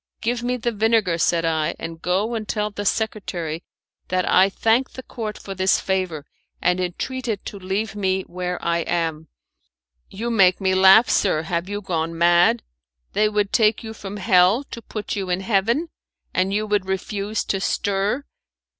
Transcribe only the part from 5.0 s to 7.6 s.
Court for this favour, and entreat it to